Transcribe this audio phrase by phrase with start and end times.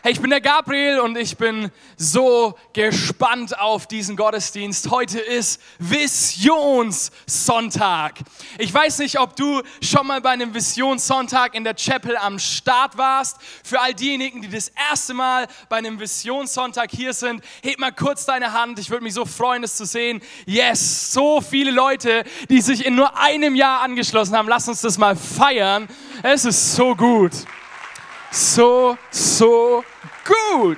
[0.00, 4.92] Hey, ich bin der Gabriel und ich bin so gespannt auf diesen Gottesdienst.
[4.92, 8.20] Heute ist Visionssonntag.
[8.58, 12.96] Ich weiß nicht, ob du schon mal bei einem Visionssonntag in der Chapel am Start
[12.96, 13.38] warst.
[13.64, 18.24] Für all diejenigen, die das erste Mal bei einem Visionssonntag hier sind, heb mal kurz
[18.24, 18.78] deine Hand.
[18.78, 20.20] Ich würde mich so freuen, das zu sehen.
[20.46, 24.48] Yes, so viele Leute, die sich in nur einem Jahr angeschlossen haben.
[24.48, 25.88] Lass uns das mal feiern.
[26.22, 27.32] Es ist so gut.
[28.30, 29.82] So, so
[30.24, 30.76] gut.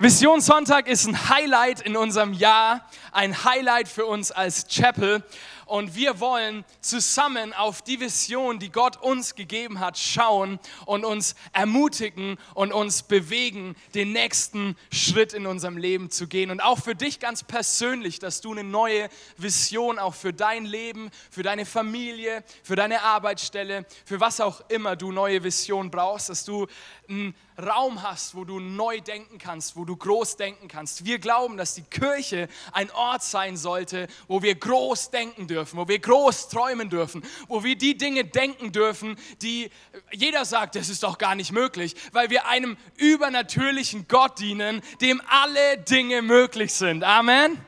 [0.00, 5.22] Vision Sonntag ist ein Highlight in unserem Jahr, ein Highlight für uns als Chapel.
[5.68, 11.34] Und wir wollen zusammen auf die Vision, die Gott uns gegeben hat, schauen und uns
[11.52, 16.50] ermutigen und uns bewegen, den nächsten Schritt in unserem Leben zu gehen.
[16.50, 21.10] Und auch für dich ganz persönlich, dass du eine neue Vision auch für dein Leben,
[21.30, 26.46] für deine Familie, für deine Arbeitsstelle, für was auch immer du neue Vision brauchst, dass
[26.46, 26.66] du
[27.08, 31.04] einen Raum hast, wo du neu denken kannst, wo du groß denken kannst.
[31.04, 35.88] Wir glauben, dass die Kirche ein Ort sein sollte, wo wir groß denken dürfen, wo
[35.88, 39.70] wir groß träumen dürfen, wo wir die Dinge denken dürfen, die
[40.12, 45.22] jeder sagt, das ist doch gar nicht möglich, weil wir einem übernatürlichen Gott dienen, dem
[45.26, 47.04] alle Dinge möglich sind.
[47.04, 47.58] Amen.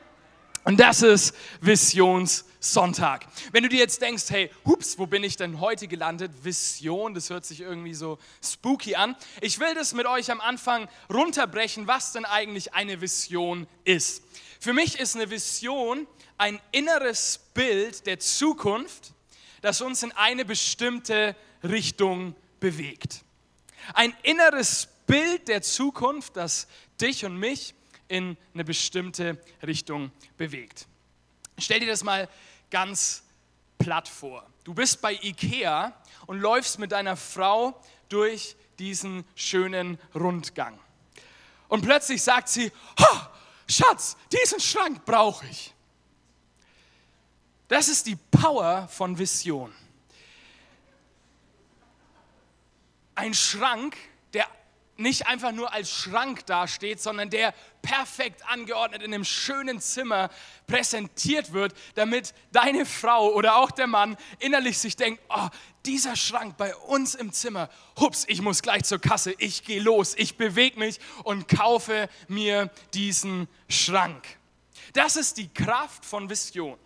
[0.63, 3.25] Und das ist Visions Sonntag.
[3.51, 6.31] Wenn du dir jetzt denkst, hey, hups, wo bin ich denn heute gelandet?
[6.43, 9.15] Vision, das hört sich irgendwie so spooky an.
[9.41, 14.23] Ich will das mit euch am Anfang runterbrechen, was denn eigentlich eine Vision ist.
[14.59, 16.05] Für mich ist eine Vision
[16.37, 19.13] ein inneres Bild der Zukunft,
[19.61, 23.23] das uns in eine bestimmte Richtung bewegt.
[23.95, 26.67] Ein inneres Bild der Zukunft, das
[26.99, 27.73] dich und mich
[28.07, 30.85] in eine bestimmte Richtung bewegt.
[31.57, 32.27] Stell dir das mal
[32.71, 33.23] ganz
[33.77, 34.45] platt vor.
[34.63, 35.93] Du bist bei Ikea
[36.25, 40.79] und läufst mit deiner Frau durch diesen schönen Rundgang.
[41.67, 42.71] Und plötzlich sagt sie,
[43.67, 45.73] Schatz, diesen Schrank brauche ich.
[47.67, 49.73] Das ist die Power von Vision.
[53.15, 53.95] Ein Schrank,
[55.01, 60.29] nicht einfach nur als Schrank dasteht, sondern der perfekt angeordnet in einem schönen Zimmer
[60.67, 65.47] präsentiert wird, damit deine Frau oder auch der Mann innerlich sich denkt, oh,
[65.85, 67.69] dieser Schrank bei uns im Zimmer,
[67.99, 72.69] hups, ich muss gleich zur Kasse, ich gehe los, ich bewege mich und kaufe mir
[72.93, 74.23] diesen Schrank.
[74.93, 76.77] Das ist die Kraft von Vision.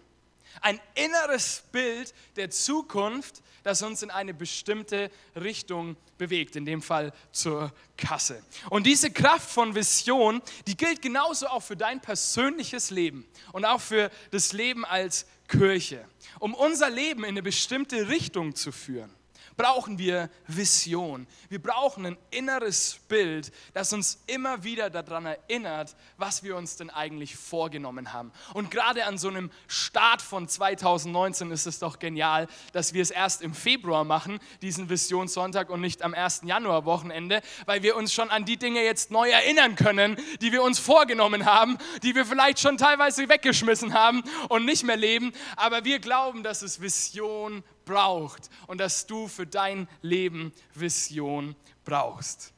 [0.61, 7.13] Ein inneres Bild der Zukunft, das uns in eine bestimmte Richtung bewegt, in dem Fall
[7.31, 8.43] zur Kasse.
[8.69, 13.81] Und diese Kraft von Vision, die gilt genauso auch für dein persönliches Leben und auch
[13.81, 16.07] für das Leben als Kirche,
[16.39, 19.13] um unser Leben in eine bestimmte Richtung zu führen
[19.57, 21.27] brauchen wir Vision.
[21.49, 26.89] Wir brauchen ein inneres Bild, das uns immer wieder daran erinnert, was wir uns denn
[26.89, 28.31] eigentlich vorgenommen haben.
[28.53, 33.11] Und gerade an so einem Start von 2019 ist es doch genial, dass wir es
[33.11, 36.41] erst im Februar machen, diesen Visionssonntag und nicht am 1.
[36.45, 40.63] Januar Wochenende, weil wir uns schon an die Dinge jetzt neu erinnern können, die wir
[40.63, 45.31] uns vorgenommen haben, die wir vielleicht schon teilweise weggeschmissen haben und nicht mehr leben.
[45.55, 52.51] Aber wir glauben, dass es Vision braucht und dass du für dein Leben Vision brauchst.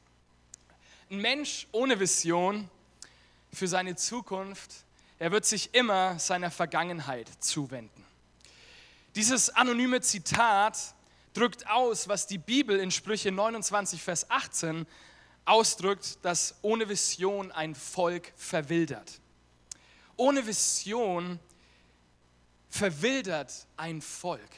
[1.10, 2.68] Ein Mensch ohne Vision
[3.52, 4.84] für seine Zukunft,
[5.18, 8.04] er wird sich immer seiner Vergangenheit zuwenden.
[9.14, 10.94] Dieses anonyme Zitat
[11.34, 14.86] drückt aus, was die Bibel in Sprüche 29, Vers 18
[15.44, 19.20] ausdrückt, dass ohne Vision ein Volk verwildert.
[20.16, 21.40] Ohne Vision
[22.68, 24.50] verwildert ein Volk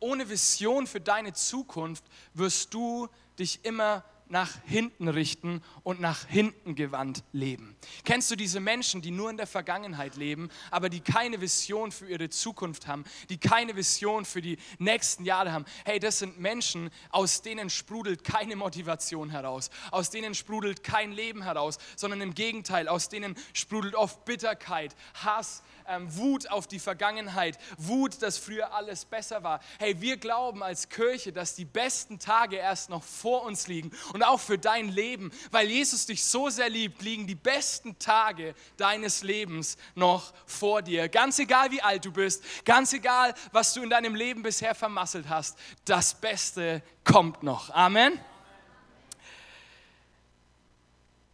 [0.00, 2.04] ohne Vision für deine Zukunft
[2.34, 7.76] wirst du dich immer nach hinten richten und nach hinten gewandt leben.
[8.04, 12.08] Kennst du diese Menschen, die nur in der Vergangenheit leben, aber die keine Vision für
[12.08, 15.64] ihre Zukunft haben, die keine Vision für die nächsten Jahre haben?
[15.84, 21.42] Hey, das sind Menschen, aus denen sprudelt keine Motivation heraus, aus denen sprudelt kein Leben
[21.42, 27.58] heraus, sondern im Gegenteil, aus denen sprudelt oft Bitterkeit, Hass, ähm, Wut auf die Vergangenheit,
[27.76, 29.60] Wut, dass früher alles besser war.
[29.78, 34.22] Hey, wir glauben als Kirche, dass die besten Tage erst noch vor uns liegen und
[34.22, 39.22] auch für dein Leben, weil Jesus dich so sehr liebt, liegen die besten Tage deines
[39.22, 41.08] Lebens noch vor dir.
[41.08, 45.28] Ganz egal, wie alt du bist, ganz egal, was du in deinem Leben bisher vermasselt
[45.28, 47.70] hast, das Beste kommt noch.
[47.70, 48.18] Amen.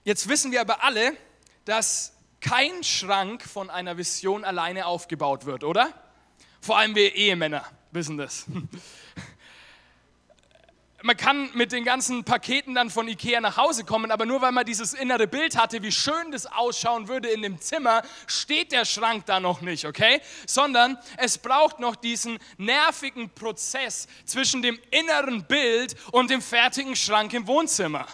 [0.04, 1.16] Jetzt wissen wir aber alle,
[1.64, 2.13] dass
[2.44, 5.92] kein Schrank von einer Vision alleine aufgebaut wird, oder?
[6.60, 8.44] Vor allem wir Ehemänner wissen das.
[11.02, 14.52] man kann mit den ganzen Paketen dann von Ikea nach Hause kommen, aber nur weil
[14.52, 18.84] man dieses innere Bild hatte, wie schön das ausschauen würde in dem Zimmer, steht der
[18.84, 20.20] Schrank da noch nicht, okay?
[20.46, 27.32] Sondern es braucht noch diesen nervigen Prozess zwischen dem inneren Bild und dem fertigen Schrank
[27.32, 28.06] im Wohnzimmer.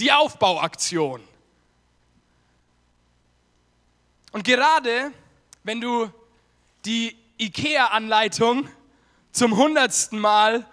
[0.00, 1.22] Die Aufbauaktion.
[4.32, 5.12] Und gerade
[5.64, 6.10] wenn du
[6.84, 8.68] die IKEA-Anleitung
[9.32, 10.66] zum hundertsten Mal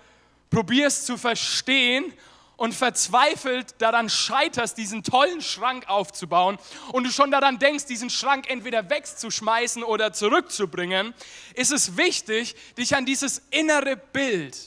[0.50, 2.14] probierst zu verstehen
[2.58, 6.58] und verzweifelt daran scheiterst, diesen tollen Schrank aufzubauen
[6.94, 11.14] und du schon daran denkst, diesen Schrank entweder wegzuschmeißen oder zurückzubringen,
[11.54, 14.58] ist es wichtig, dich an dieses innere Bild,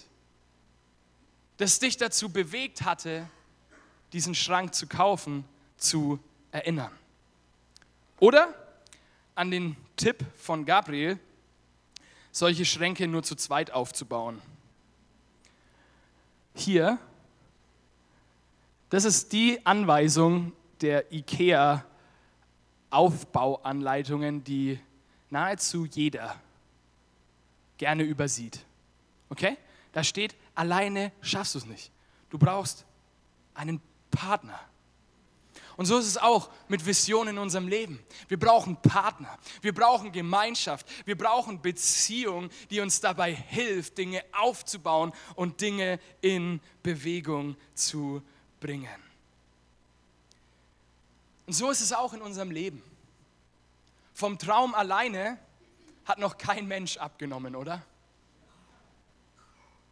[1.57, 3.29] das dich dazu bewegt hatte,
[4.13, 5.45] diesen Schrank zu kaufen,
[5.77, 6.19] zu
[6.53, 6.93] erinnern.
[8.21, 8.55] Oder
[9.39, 11.19] an den Tipp von Gabriel,
[12.33, 14.43] solche Schränke nur zu zweit aufzubauen
[16.61, 16.99] hier,
[18.91, 21.85] das ist die Anweisung der IKEA
[22.91, 24.81] Aufbauanleitungen, die
[25.31, 26.37] nahezu jeder
[27.77, 28.61] gerne übersieht.
[29.29, 29.57] Okay?
[29.93, 31.91] Da steht, alleine schaffst du es nicht.
[32.31, 32.87] Du brauchst
[33.55, 33.81] einen
[34.11, 34.59] Partner.
[35.79, 38.05] Und so ist es auch mit Visionen in unserem Leben.
[38.27, 45.13] Wir brauchen Partner, wir brauchen Gemeinschaft, wir brauchen Beziehung, die uns dabei hilft, Dinge aufzubauen
[45.37, 48.21] und Dinge in Bewegung zu
[48.59, 48.89] bringen.
[51.47, 52.83] Und so ist es auch in unserem Leben.
[54.15, 55.39] Vom Traum alleine
[56.05, 57.83] hat noch kein Mensch abgenommen, oder?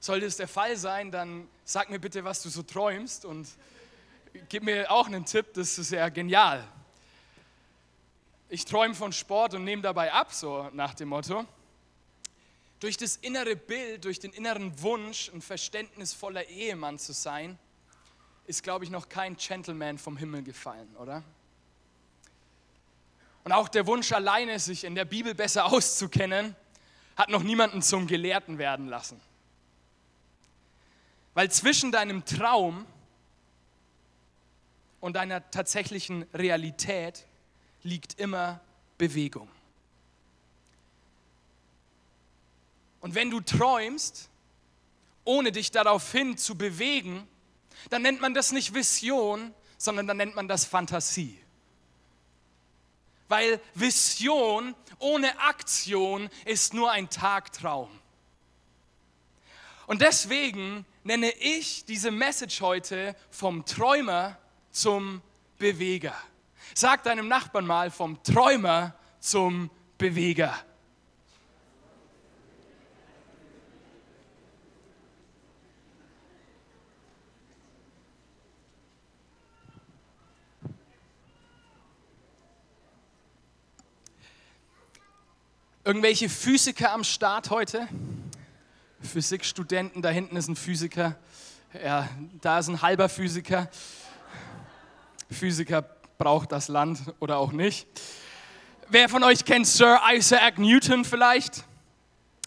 [0.01, 3.47] Sollte es der Fall sein, dann sag mir bitte, was du so träumst und
[4.49, 6.67] gib mir auch einen Tipp, das ist ja genial.
[8.49, 11.45] Ich träume von Sport und nehme dabei ab, so nach dem Motto.
[12.79, 17.59] Durch das innere Bild, durch den inneren Wunsch, ein verständnisvoller Ehemann zu sein,
[18.47, 21.25] ist, glaube ich, noch kein Gentleman vom Himmel gefallen, oder?
[23.45, 26.55] Und auch der Wunsch alleine, sich in der Bibel besser auszukennen,
[27.17, 29.21] hat noch niemanden zum Gelehrten werden lassen.
[31.35, 32.87] Weil zwischen deinem Traum
[35.01, 37.27] und deiner tatsächlichen Realität
[37.83, 38.61] liegt immer
[38.99, 39.49] Bewegung.
[43.01, 44.29] Und wenn du träumst,
[45.25, 47.27] ohne dich daraufhin zu bewegen,
[47.91, 51.39] dann nennt man das nicht Vision, sondern dann nennt man das Fantasie.
[53.29, 57.91] Weil Vision ohne Aktion ist nur ein Tagtraum.
[59.87, 64.37] Und deswegen nenne ich diese Message heute vom Träumer
[64.77, 65.23] zum
[65.59, 66.15] Beweger.
[66.75, 70.55] Sag deinem Nachbarn mal vom Träumer zum Beweger.
[85.85, 87.89] Irgendwelche Physiker am Start heute?
[89.01, 91.17] Physikstudenten, da hinten ist ein Physiker,
[91.83, 92.09] ja,
[92.43, 93.71] da ist ein halber Physiker.
[95.31, 95.83] Physiker
[96.19, 97.87] braucht das Land oder auch nicht.
[98.89, 101.65] Wer von euch kennt Sir Isaac Newton vielleicht?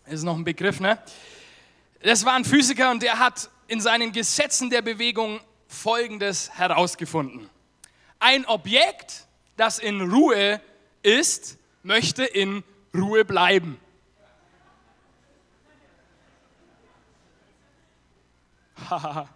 [0.05, 0.97] Ist noch ein Begriff, ne?
[2.01, 7.49] Das war ein Physiker und der hat in seinen Gesetzen der Bewegung Folgendes herausgefunden.
[8.17, 10.62] Ein Objekt, das in Ruhe
[11.03, 12.63] ist, möchte in
[12.95, 13.79] Ruhe bleiben.
[18.89, 19.29] Haha.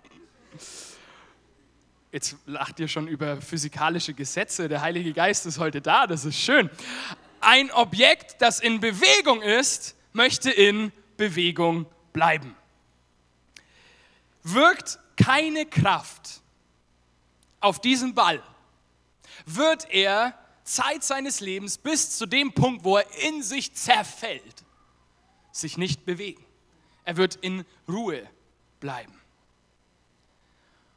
[2.13, 4.69] Jetzt lacht ihr schon über physikalische Gesetze.
[4.69, 6.69] Der Heilige Geist ist heute da, das ist schön.
[7.41, 12.55] Ein Objekt, das in Bewegung ist, möchte in Bewegung bleiben.
[14.43, 16.41] Wirkt keine Kraft
[17.59, 18.43] auf diesen Ball,
[19.47, 24.63] wird er Zeit seines Lebens bis zu dem Punkt, wo er in sich zerfällt,
[25.51, 26.45] sich nicht bewegen.
[27.05, 28.29] Er wird in Ruhe
[28.79, 29.22] bleiben.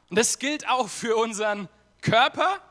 [0.09, 1.67] Und das gilt auch für unseren
[2.01, 2.61] Körper,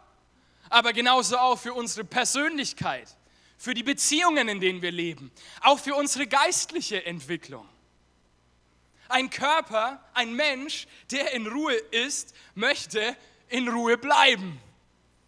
[0.70, 3.08] aber genauso auch für unsere Persönlichkeit,
[3.58, 7.68] für die Beziehungen, in denen wir leben, auch für unsere geistliche Entwicklung.
[9.08, 13.16] Ein Körper, ein Mensch, der in Ruhe ist, möchte
[13.48, 14.60] in Ruhe bleiben.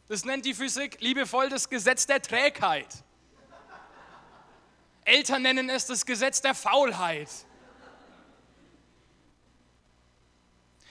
[0.08, 3.04] Das nennt die Physik liebevoll das Gesetz der Trägheit.
[5.04, 7.28] Eltern nennen es das Gesetz der Faulheit.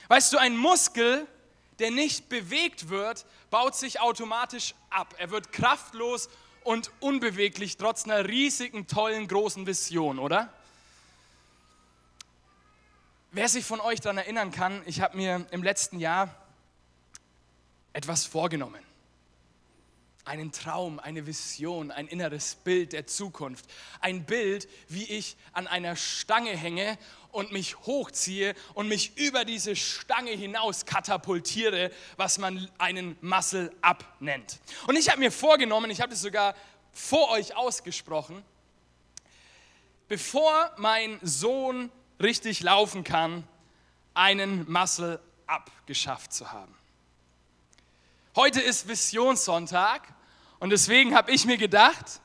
[0.08, 1.28] Weißt du, ein Muskel,
[1.80, 5.16] der nicht bewegt wird, baut sich automatisch ab.
[5.18, 6.30] Er wird kraftlos
[6.64, 10.54] und unbeweglich trotz einer riesigen, tollen, großen Vision, oder?
[13.38, 16.34] wer sich von euch daran erinnern kann, ich habe mir im letzten Jahr
[17.94, 18.82] etwas vorgenommen.
[20.26, 23.66] Einen Traum, eine Vision, ein inneres Bild der Zukunft.
[24.02, 26.98] Ein Bild, wie ich an einer Stange hänge
[27.38, 34.04] und mich hochziehe und mich über diese Stange hinaus katapultiere, was man einen Muscle Up
[34.20, 34.60] nennt.
[34.88, 36.56] Und ich habe mir vorgenommen, ich habe es sogar
[36.92, 38.44] vor euch ausgesprochen,
[40.08, 43.48] bevor mein Sohn richtig laufen kann,
[44.16, 46.76] einen Muscle Up geschafft zu haben.
[48.36, 50.12] Heute ist Visionssonntag
[50.58, 52.20] und deswegen habe ich mir gedacht,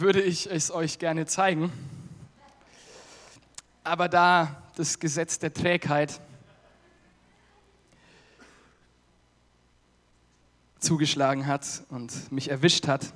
[0.00, 1.70] würde ich es euch gerne zeigen.
[3.84, 6.20] Aber da das Gesetz der Trägheit
[10.78, 13.12] zugeschlagen hat und mich erwischt hat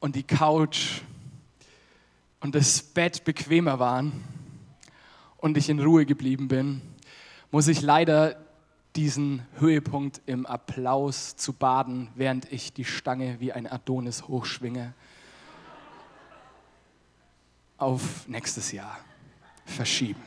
[0.00, 1.02] und die Couch
[2.40, 4.24] und das Bett bequemer waren
[5.36, 6.80] und ich in Ruhe geblieben bin,
[7.50, 8.42] muss ich leider
[8.96, 14.94] diesen Höhepunkt im Applaus zu baden, während ich die Stange wie ein Adonis hochschwinge,
[17.80, 18.98] auf nächstes Jahr
[19.64, 20.22] verschieben.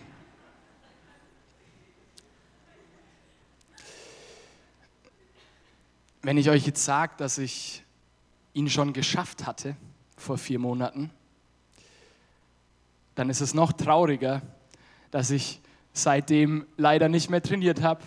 [6.24, 7.84] Wenn ich euch jetzt sage, dass ich
[8.54, 9.76] ihn schon geschafft hatte
[10.18, 11.12] vor vier Monaten,
[13.16, 14.42] dann ist es noch trauriger,
[15.12, 18.02] dass ich seitdem leider nicht mehr trainiert habe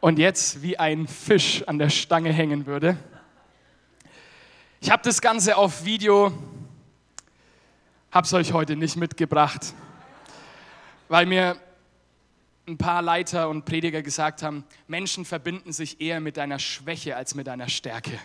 [0.00, 2.98] und jetzt wie ein Fisch an der Stange hängen würde.
[4.80, 6.32] Ich habe das Ganze auf Video,
[8.16, 9.74] habe es euch heute nicht mitgebracht,
[11.08, 11.60] weil mir
[12.66, 17.34] ein paar Leiter und Prediger gesagt haben, Menschen verbinden sich eher mit deiner Schwäche als
[17.34, 18.18] mit deiner Stärke.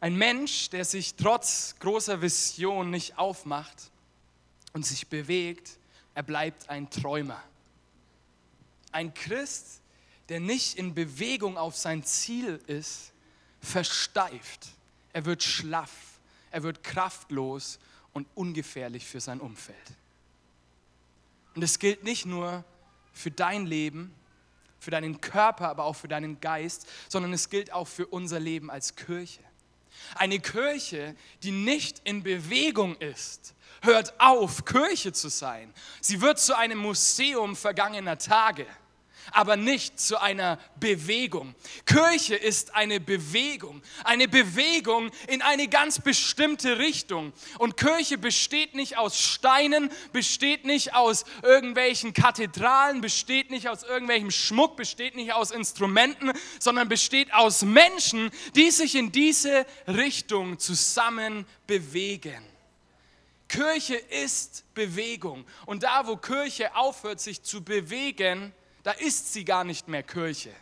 [0.00, 3.92] Ein Mensch, der sich trotz großer Vision nicht aufmacht
[4.72, 5.78] und sich bewegt,
[6.14, 7.40] er bleibt ein Träumer.
[8.90, 9.82] Ein Christ,
[10.30, 13.13] der nicht in Bewegung auf sein Ziel ist,
[13.64, 14.68] versteift.
[15.12, 15.90] Er wird schlaff,
[16.50, 17.78] er wird kraftlos
[18.12, 19.76] und ungefährlich für sein Umfeld.
[21.54, 22.64] Und es gilt nicht nur
[23.12, 24.14] für dein Leben,
[24.80, 28.70] für deinen Körper, aber auch für deinen Geist, sondern es gilt auch für unser Leben
[28.70, 29.40] als Kirche.
[30.16, 35.72] Eine Kirche, die nicht in Bewegung ist, hört auf, Kirche zu sein.
[36.00, 38.66] Sie wird zu einem Museum vergangener Tage
[39.32, 41.54] aber nicht zu einer Bewegung.
[41.86, 47.32] Kirche ist eine Bewegung, eine Bewegung in eine ganz bestimmte Richtung.
[47.58, 54.30] Und Kirche besteht nicht aus Steinen, besteht nicht aus irgendwelchen Kathedralen, besteht nicht aus irgendwelchem
[54.30, 61.46] Schmuck, besteht nicht aus Instrumenten, sondern besteht aus Menschen, die sich in diese Richtung zusammen
[61.66, 62.44] bewegen.
[63.48, 65.44] Kirche ist Bewegung.
[65.66, 68.52] Und da, wo Kirche aufhört, sich zu bewegen,
[68.84, 70.54] da ist sie gar nicht mehr Kirche.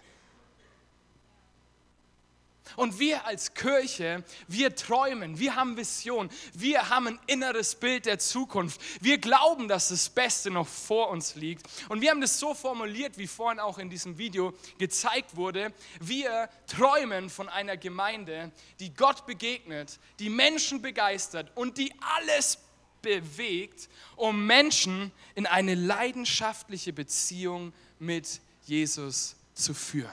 [2.76, 8.18] Und wir als Kirche, wir träumen, wir haben Vision, wir haben ein inneres Bild der
[8.18, 8.80] Zukunft.
[9.02, 11.66] Wir glauben, dass das Beste noch vor uns liegt.
[11.90, 15.74] Und wir haben das so formuliert, wie vorhin auch in diesem Video gezeigt wurde.
[16.00, 22.58] Wir träumen von einer Gemeinde, die Gott begegnet, die Menschen begeistert und die alles
[23.02, 30.10] bewegt, um Menschen in eine leidenschaftliche Beziehung mit Jesus zu führen.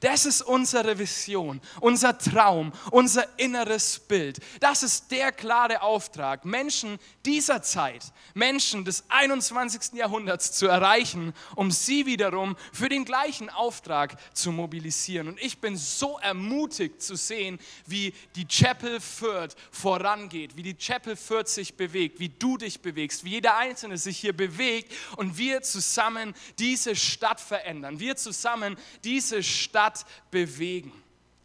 [0.00, 4.38] Das ist unsere Vision, unser Traum, unser inneres Bild.
[4.60, 8.04] Das ist der klare Auftrag, Menschen dieser Zeit,
[8.34, 9.94] Menschen des 21.
[9.94, 15.28] Jahrhunderts zu erreichen, um sie wiederum für den gleichen Auftrag zu mobilisieren.
[15.28, 21.16] Und ich bin so ermutigt zu sehen, wie die Chapel Fürth vorangeht, wie die Chapel
[21.16, 25.62] Fürth sich bewegt, wie du dich bewegst, wie jeder Einzelne sich hier bewegt und wir
[25.62, 30.92] zusammen diese Stadt verändern, wir zusammen diese Stadt Stadt bewegen.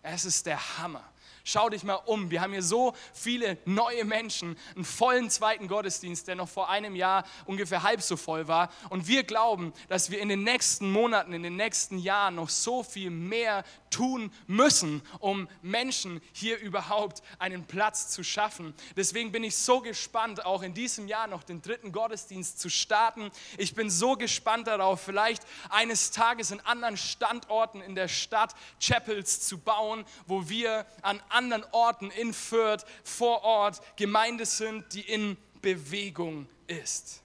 [0.02, 1.04] Es ist der Hammer.
[1.48, 2.32] Schau dich mal um.
[2.32, 6.96] Wir haben hier so viele neue Menschen, einen vollen zweiten Gottesdienst, der noch vor einem
[6.96, 8.72] Jahr ungefähr halb so voll war.
[8.90, 12.82] Und wir glauben, dass wir in den nächsten Monaten, in den nächsten Jahren noch so
[12.82, 18.74] viel mehr tun müssen, um Menschen hier überhaupt einen Platz zu schaffen.
[18.98, 23.30] Deswegen bin ich so gespannt, auch in diesem Jahr noch den dritten Gottesdienst zu starten.
[23.60, 29.48] Ich bin so gespannt darauf, vielleicht eines Tages in anderen Standorten in der Stadt Chapels
[29.48, 35.38] zu bauen, wo wir an anderen Orten in Fürth vor Ort Gemeinde sind, die in
[35.62, 37.22] Bewegung ist.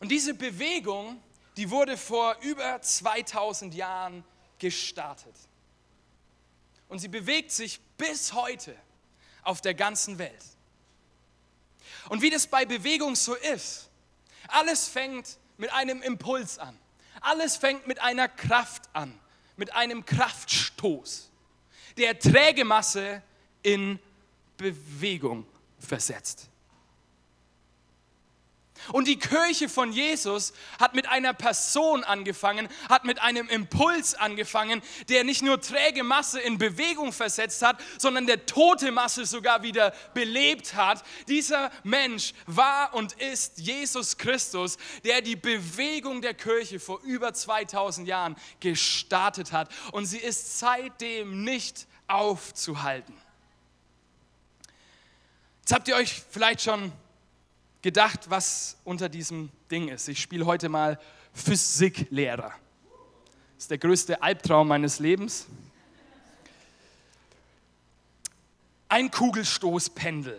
[0.00, 1.22] Und diese Bewegung,
[1.56, 4.24] die wurde vor über 2000 Jahren
[4.58, 5.34] gestartet.
[6.88, 8.74] Und sie bewegt sich bis heute
[9.42, 10.44] auf der ganzen Welt.
[12.08, 13.88] Und wie das bei Bewegung so ist,
[14.48, 16.78] alles fängt mit einem Impuls an.
[17.20, 19.18] Alles fängt mit einer Kraft an,
[19.56, 21.30] mit einem Kraftstoß,
[21.96, 23.22] der träge Masse
[23.62, 23.98] in
[24.56, 25.44] Bewegung
[25.78, 26.48] versetzt.
[28.90, 34.82] Und die Kirche von Jesus hat mit einer Person angefangen, hat mit einem Impuls angefangen,
[35.08, 39.92] der nicht nur träge Masse in Bewegung versetzt hat, sondern der tote Masse sogar wieder
[40.14, 41.04] belebt hat.
[41.28, 48.08] Dieser Mensch war und ist Jesus Christus, der die Bewegung der Kirche vor über 2000
[48.08, 49.70] Jahren gestartet hat.
[49.92, 53.14] Und sie ist seitdem nicht aufzuhalten.
[55.60, 56.92] Jetzt habt ihr euch vielleicht schon
[57.82, 60.08] gedacht, was unter diesem Ding ist.
[60.08, 60.98] Ich spiele heute mal
[61.34, 62.52] Physiklehrer.
[63.54, 65.46] Das ist der größte Albtraum meines Lebens.
[68.88, 70.38] Ein Kugelstoßpendel.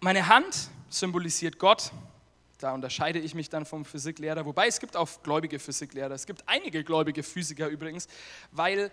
[0.00, 1.92] Meine Hand symbolisiert Gott.
[2.58, 4.46] Da unterscheide ich mich dann vom Physiklehrer.
[4.46, 6.12] Wobei es gibt auch gläubige Physiklehrer.
[6.12, 8.08] Es gibt einige gläubige Physiker übrigens,
[8.50, 8.90] weil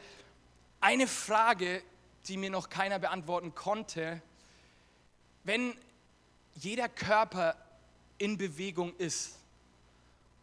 [0.81, 1.81] eine Frage
[2.27, 4.21] die mir noch keiner beantworten konnte.
[5.43, 5.77] Wenn
[6.55, 7.55] jeder Körper
[8.17, 9.37] in Bewegung ist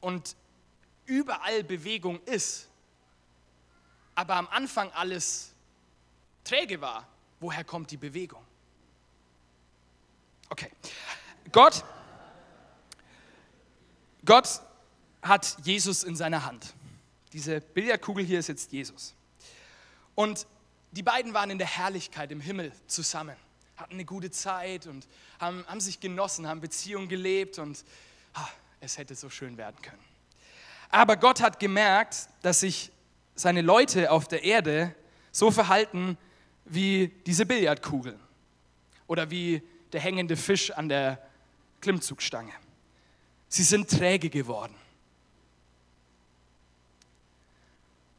[0.00, 0.36] und
[1.06, 2.68] überall Bewegung ist,
[4.14, 5.52] aber am Anfang alles
[6.44, 7.06] träge war,
[7.38, 8.44] woher kommt die Bewegung?
[10.50, 10.70] Okay.
[11.52, 11.84] Gott,
[14.24, 14.60] Gott
[15.22, 16.74] hat Jesus in seiner Hand.
[17.32, 19.14] Diese Billardkugel hier ist jetzt Jesus.
[20.14, 20.46] Und
[20.92, 23.36] die beiden waren in der Herrlichkeit im Himmel zusammen,
[23.76, 25.06] hatten eine gute Zeit und
[25.38, 27.84] haben, haben sich genossen, haben Beziehungen gelebt und
[28.34, 28.48] ah,
[28.80, 30.02] es hätte so schön werden können.
[30.90, 32.90] Aber Gott hat gemerkt, dass sich
[33.36, 34.94] seine Leute auf der Erde
[35.30, 36.18] so verhalten
[36.64, 38.18] wie diese Billardkugeln
[39.06, 41.22] oder wie der hängende Fisch an der
[41.80, 42.52] Klimmzugstange.
[43.48, 44.74] Sie sind träge geworden.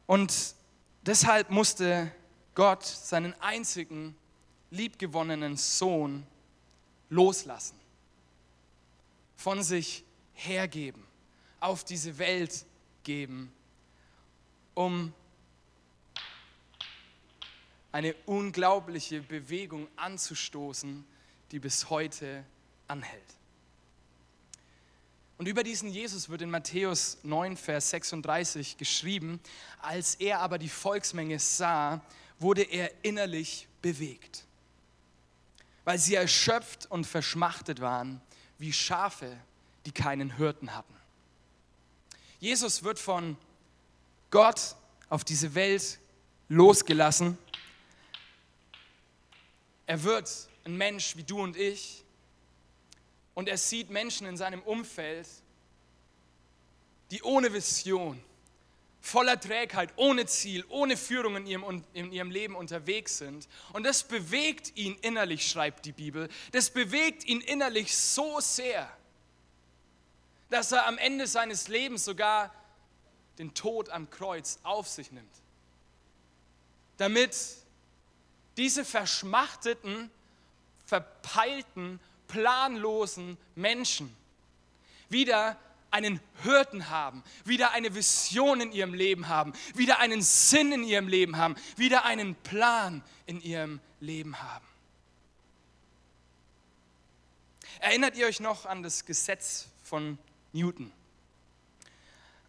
[0.07, 0.55] Und
[1.03, 2.11] deshalb musste
[2.61, 4.15] Gott seinen einzigen
[4.69, 6.27] liebgewonnenen Sohn
[7.09, 7.75] loslassen,
[9.35, 10.03] von sich
[10.35, 11.03] hergeben,
[11.59, 12.67] auf diese Welt
[13.03, 13.51] geben,
[14.75, 15.11] um
[17.91, 21.03] eine unglaubliche Bewegung anzustoßen,
[21.49, 22.45] die bis heute
[22.87, 23.35] anhält.
[25.39, 29.39] Und über diesen Jesus wird in Matthäus 9, Vers 36 geschrieben,
[29.81, 31.99] als er aber die Volksmenge sah,
[32.41, 34.45] wurde er innerlich bewegt,
[35.83, 38.21] weil sie erschöpft und verschmachtet waren
[38.57, 39.37] wie Schafe,
[39.85, 40.93] die keinen Hirten hatten.
[42.39, 43.37] Jesus wird von
[44.29, 44.75] Gott
[45.09, 45.99] auf diese Welt
[46.49, 47.37] losgelassen.
[49.85, 50.29] Er wird
[50.65, 52.03] ein Mensch wie du und ich
[53.33, 55.27] und er sieht Menschen in seinem Umfeld,
[57.11, 58.23] die ohne Vision,
[59.01, 63.49] voller Trägheit, ohne Ziel, ohne Führung in ihrem, in ihrem Leben unterwegs sind.
[63.73, 66.29] Und das bewegt ihn innerlich, schreibt die Bibel.
[66.51, 68.89] Das bewegt ihn innerlich so sehr,
[70.49, 72.53] dass er am Ende seines Lebens sogar
[73.39, 75.33] den Tod am Kreuz auf sich nimmt.
[76.97, 77.35] Damit
[78.57, 80.11] diese verschmachteten,
[80.85, 84.15] verpeilten, planlosen Menschen
[85.09, 85.57] wieder
[85.91, 91.07] einen Hirten haben, wieder eine Vision in ihrem Leben haben, wieder einen Sinn in ihrem
[91.07, 94.65] Leben haben, wieder einen Plan in ihrem Leben haben.
[97.79, 100.17] Erinnert ihr euch noch an das Gesetz von
[100.53, 100.91] Newton?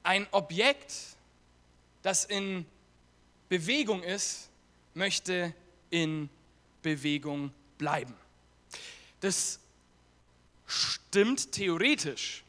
[0.03, 0.93] Ein Objekt,
[2.03, 2.67] das in
[3.49, 4.51] Bewegung ist,
[4.95, 5.55] möchte
[5.91, 6.29] in
[6.83, 8.15] Bewegung bleiben.
[9.21, 9.61] Das
[10.67, 12.45] stimmt theoretisch.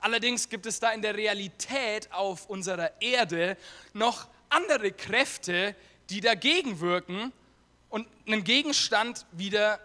[0.00, 3.56] Allerdings gibt es da in der Realität auf unserer Erde
[3.92, 5.74] noch andere Kräfte,
[6.10, 7.32] die dagegen wirken
[7.88, 9.80] und einen Gegenstand wieder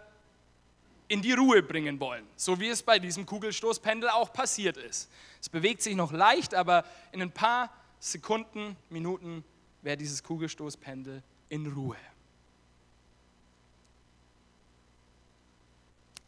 [1.08, 5.10] in die Ruhe bringen wollen, so wie es bei diesem Kugelstoßpendel auch passiert ist.
[5.40, 7.70] Es bewegt sich noch leicht, aber in ein paar
[8.00, 9.44] Sekunden, Minuten
[9.82, 11.96] wäre dieses Kugelstoßpendel in Ruhe.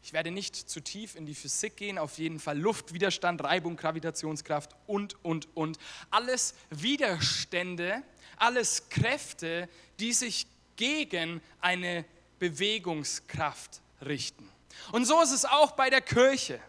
[0.05, 4.75] Ich werde nicht zu tief in die Physik gehen, auf jeden Fall Luftwiderstand, Reibung, Gravitationskraft
[4.85, 5.79] und, und, und.
[6.11, 8.03] Alles Widerstände,
[8.37, 9.67] alles Kräfte,
[9.99, 12.05] die sich gegen eine
[12.37, 14.47] Bewegungskraft richten.
[14.91, 16.59] Und so ist es auch bei der Kirche.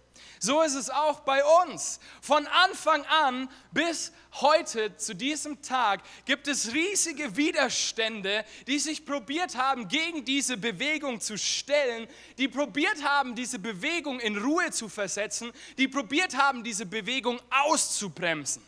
[0.46, 1.98] So ist es auch bei uns.
[2.22, 9.56] Von Anfang an bis heute, zu diesem Tag, gibt es riesige Widerstände, die sich probiert
[9.56, 12.06] haben, gegen diese Bewegung zu stellen,
[12.38, 18.62] die probiert haben, diese Bewegung in Ruhe zu versetzen, die probiert haben, diese Bewegung auszubremsen.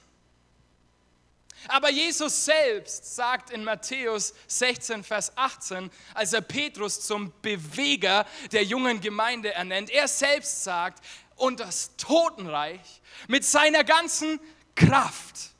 [1.68, 8.64] Aber Jesus selbst sagt in Matthäus 16, Vers 18, als er Petrus zum Beweger der
[8.64, 11.04] jungen Gemeinde ernennt, er selbst sagt,
[11.38, 14.38] und das Totenreich mit seiner ganzen
[14.74, 15.52] Kraft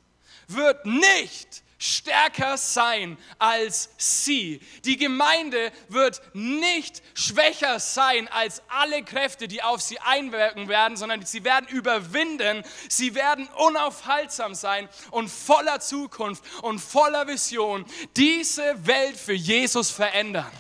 [0.49, 4.61] wird nicht stärker sein als sie.
[4.85, 11.25] Die Gemeinde wird nicht schwächer sein als alle Kräfte, die auf sie einwirken werden, sondern
[11.25, 17.87] sie werden überwinden, sie werden unaufhaltsam sein und voller Zukunft und voller Vision
[18.17, 20.51] diese Welt für Jesus verändern.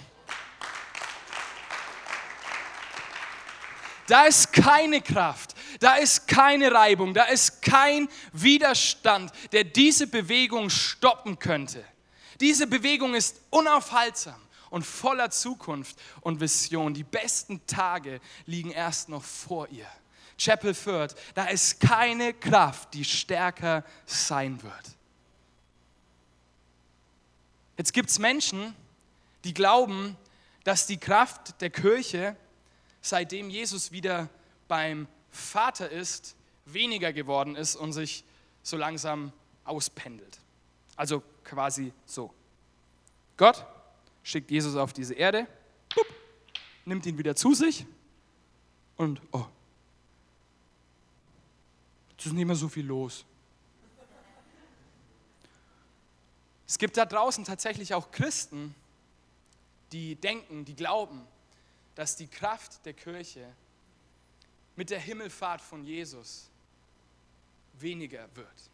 [4.09, 10.71] Da ist keine Kraft, da ist keine Reibung, da ist kein Widerstand, der diese Bewegung
[10.71, 11.85] stoppen könnte.
[12.40, 14.40] Diese Bewegung ist unaufhaltsam
[14.71, 16.94] und voller Zukunft und Vision.
[16.94, 19.87] Die besten Tage liegen erst noch vor ihr.
[20.38, 24.73] Chapel Fürth, da ist keine Kraft, die stärker sein wird.
[27.77, 28.75] Jetzt gibt es Menschen,
[29.44, 30.16] die glauben,
[30.64, 32.37] dass die Kraft der Kirche
[33.01, 34.29] seitdem Jesus wieder
[34.67, 38.25] beim Vater ist, weniger geworden ist und sich
[38.63, 39.33] so langsam
[39.65, 40.41] auspendelt.
[40.97, 42.33] Also quasi so.
[43.37, 43.65] Gott
[44.23, 45.47] schickt Jesus auf diese Erde,
[46.85, 47.87] nimmt ihn wieder zu sich
[48.97, 49.47] und oh,
[52.11, 53.25] jetzt ist nicht mehr so viel los.
[56.67, 58.75] Es gibt da draußen tatsächlich auch Christen,
[59.93, 61.27] die denken, die glauben,
[61.99, 63.45] dass die Kraft der Kirche
[64.77, 66.49] mit der Himmelfahrt von Jesus
[67.73, 68.71] weniger wird.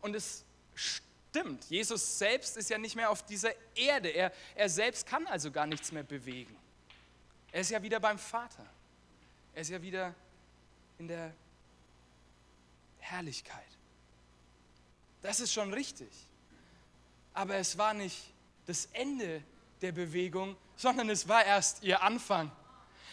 [0.00, 0.44] Und es
[0.76, 4.10] stimmt, Jesus selbst ist ja nicht mehr auf dieser Erde.
[4.10, 6.56] Er, er selbst kann also gar nichts mehr bewegen.
[7.50, 8.64] Er ist ja wieder beim Vater.
[9.56, 10.14] Er ist ja wieder
[11.00, 11.34] in der
[13.00, 13.76] Herrlichkeit.
[15.20, 16.12] Das ist schon richtig.
[17.32, 18.22] Aber es war nicht
[18.66, 19.42] das Ende
[19.80, 22.50] der Bewegung, sondern es war erst ihr Anfang.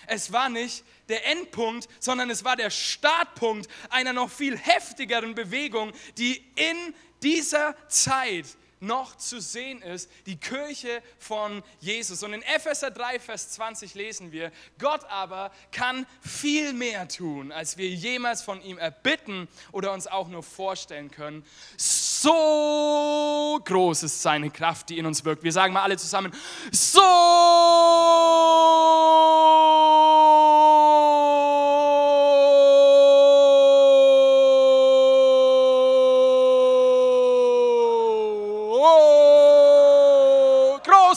[0.08, 5.92] Es war nicht der Endpunkt, sondern es war der Startpunkt einer noch viel heftigeren Bewegung,
[6.18, 8.46] die in dieser Zeit
[8.82, 12.24] noch zu sehen ist, die Kirche von Jesus.
[12.24, 17.78] Und in Epheser 3, Vers 20 lesen wir, Gott aber kann viel mehr tun, als
[17.78, 21.46] wir jemals von ihm erbitten oder uns auch nur vorstellen können.
[21.78, 25.44] So groß ist seine Kraft, die in uns wirkt.
[25.44, 26.34] Wir sagen mal alle zusammen,
[26.72, 27.00] so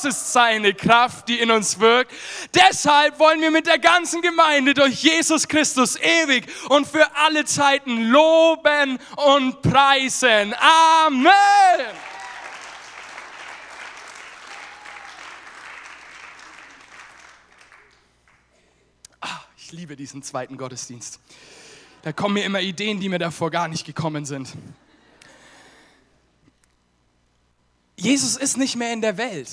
[0.05, 2.13] ist seine Kraft, die in uns wirkt.
[2.55, 8.11] Deshalb wollen wir mit der ganzen Gemeinde durch Jesus Christus ewig und für alle Zeiten
[8.11, 10.55] loben und preisen.
[11.07, 11.31] Amen.
[19.21, 21.21] Ah, ich liebe diesen zweiten Gottesdienst.
[22.03, 24.53] Da kommen mir immer Ideen, die mir davor gar nicht gekommen sind.
[27.97, 29.49] Jesus ist nicht mehr in der Welt.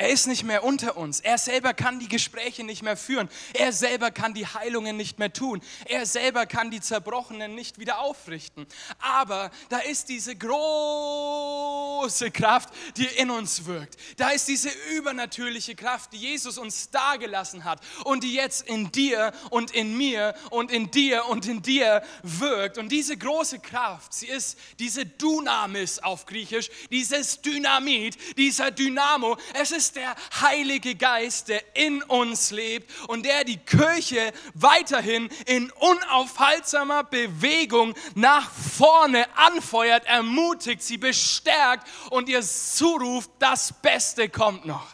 [0.00, 1.20] Er ist nicht mehr unter uns.
[1.20, 3.28] Er selber kann die Gespräche nicht mehr führen.
[3.52, 5.60] Er selber kann die Heilungen nicht mehr tun.
[5.84, 8.66] Er selber kann die Zerbrochenen nicht wieder aufrichten.
[8.98, 13.98] Aber da ist diese große Kraft, die in uns wirkt.
[14.16, 19.32] Da ist diese übernatürliche Kraft, die Jesus uns dagelassen hat und die jetzt in dir
[19.50, 22.78] und in mir und in dir und in dir wirkt.
[22.78, 29.36] Und diese große Kraft, sie ist diese Dunamis auf Griechisch, dieses Dynamit, dieser Dynamo.
[29.52, 35.28] Es ist ist der Heilige Geist, der in uns lebt und der die Kirche weiterhin
[35.46, 44.64] in unaufhaltsamer Bewegung nach vorne anfeuert, ermutigt, sie bestärkt und ihr zuruft, das Beste kommt
[44.64, 44.86] noch.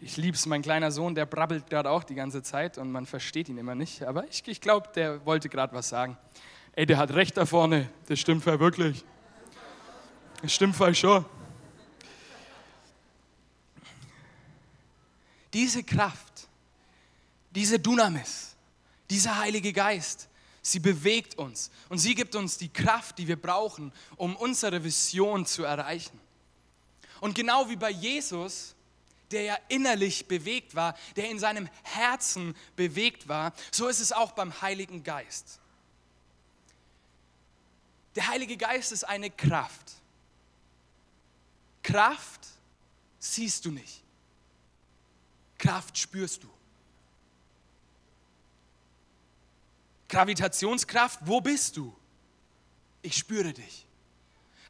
[0.00, 3.06] Ich liebe es, mein kleiner Sohn, der brabbelt gerade auch die ganze Zeit und man
[3.06, 4.02] versteht ihn immer nicht.
[4.02, 6.18] Aber ich, ich glaube, der wollte gerade was sagen
[6.72, 9.04] ey, der hat recht da vorne, das stimmt voll wirklich.
[10.42, 11.24] Das stimmt voll schon.
[15.52, 16.48] Diese Kraft,
[17.50, 18.56] diese Dunamis,
[19.10, 20.28] dieser Heilige Geist,
[20.62, 25.44] sie bewegt uns und sie gibt uns die Kraft, die wir brauchen, um unsere Vision
[25.44, 26.18] zu erreichen.
[27.20, 28.74] Und genau wie bei Jesus,
[29.30, 34.32] der ja innerlich bewegt war, der in seinem Herzen bewegt war, so ist es auch
[34.32, 35.60] beim Heiligen Geist.
[38.14, 39.92] Der Heilige Geist ist eine Kraft.
[41.82, 42.46] Kraft
[43.18, 44.02] siehst du nicht.
[45.58, 46.50] Kraft spürst du.
[50.08, 51.94] Gravitationskraft, wo bist du?
[53.00, 53.86] Ich spüre dich.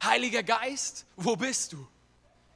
[0.01, 1.87] Heiliger Geist, wo bist du?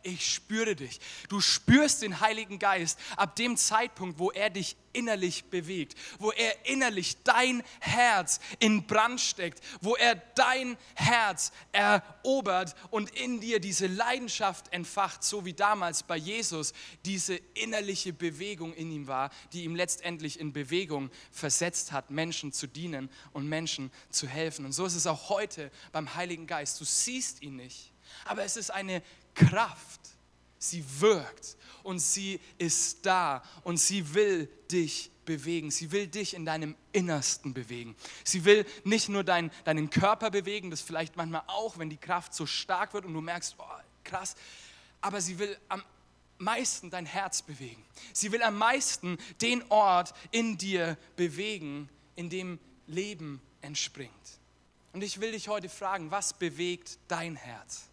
[0.08, 1.00] Ich spüre dich.
[1.30, 6.66] Du spürst den Heiligen Geist ab dem Zeitpunkt, wo er dich innerlich bewegt, wo er
[6.66, 13.86] innerlich dein Herz in Brand steckt, wo er dein Herz erobert und in dir diese
[13.88, 16.74] Leidenschaft entfacht, so wie damals bei Jesus
[17.06, 22.66] diese innerliche Bewegung in ihm war, die ihm letztendlich in Bewegung versetzt hat, Menschen zu
[22.66, 24.66] dienen und Menschen zu helfen.
[24.66, 26.80] Und so ist es auch heute beim Heiligen Geist.
[26.82, 27.92] Du siehst ihn nicht,
[28.26, 29.04] aber es ist eine
[29.38, 30.02] Kraft.
[30.60, 35.70] Sie wirkt und sie ist da und sie will dich bewegen.
[35.70, 37.96] Sie will dich in deinem Innersten bewegen.
[38.24, 42.34] Sie will nicht nur dein, deinen Körper bewegen, das vielleicht manchmal auch, wenn die Kraft
[42.34, 43.64] so stark wird und du merkst, oh,
[44.04, 44.36] krass,
[45.02, 45.84] aber sie will am
[46.40, 47.84] meisten dein Herz bewegen.
[48.14, 54.12] Sie will am meisten den Ort in dir bewegen, in dem Leben entspringt.
[54.94, 57.87] Und ich will dich heute fragen, was bewegt dein Herz?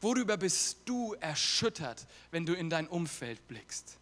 [0.00, 3.96] Worüber bist du erschüttert, wenn du in dein Umfeld blickst?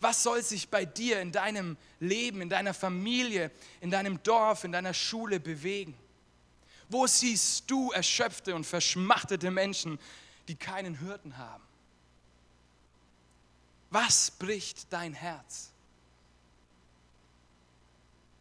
[0.00, 4.72] Was soll sich bei dir in deinem Leben, in deiner Familie, in deinem Dorf, in
[4.72, 5.94] deiner Schule bewegen?
[6.88, 9.98] Wo siehst du erschöpfte und verschmachtete Menschen,
[10.48, 11.62] die keinen Hirten haben?
[13.90, 15.70] Was bricht dein Herz?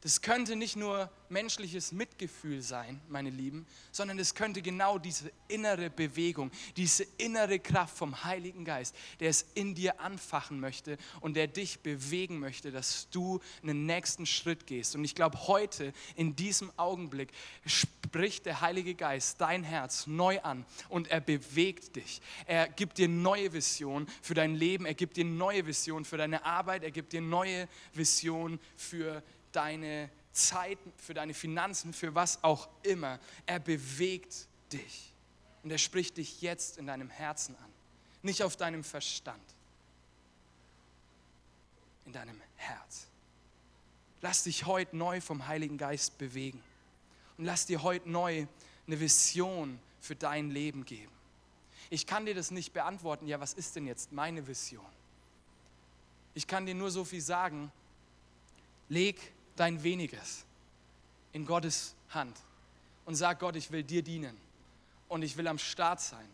[0.10, 5.92] Das könnte nicht nur menschliches Mitgefühl sein, meine Lieben, sondern es könnte genau diese innere
[5.92, 11.46] Bewegung, diese innere Kraft vom Heiligen Geist, der es in dir anfachen möchte und der
[11.46, 14.96] dich bewegen möchte, dass du einen nächsten Schritt gehst.
[14.96, 17.32] Und ich glaube, heute, in diesem Augenblick,
[17.68, 22.20] spricht der Heilige Geist dein Herz neu an und er bewegt dich.
[22.48, 26.44] Er gibt dir neue Vision für dein Leben, er gibt dir neue Vision für deine
[26.46, 32.70] Arbeit, er gibt dir neue Vision für deine Zeit, für deine Finanzen, für was auch
[32.84, 33.20] immer.
[33.46, 35.14] Er bewegt dich.
[35.64, 37.72] Und er spricht dich jetzt in deinem Herzen an.
[38.22, 39.44] Nicht auf deinem Verstand.
[42.06, 43.08] In deinem Herz.
[44.22, 46.62] Lass dich heute neu vom Heiligen Geist bewegen.
[47.38, 48.48] Und lass dir heute neu
[48.88, 51.12] eine Vision für dein Leben geben.
[51.90, 54.86] Ich kann dir das nicht beantworten, ja, was ist denn jetzt meine Vision?
[56.34, 57.72] Ich kann dir nur so viel sagen,
[58.90, 59.20] leg
[59.60, 60.46] dein weniges
[61.34, 62.38] in Gottes Hand
[63.06, 64.38] und sag Gott, ich will dir dienen
[65.08, 66.26] und ich will am Start sein